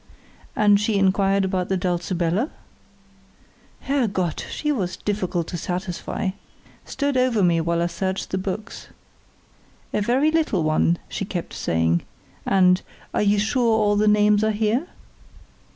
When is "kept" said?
11.23-11.53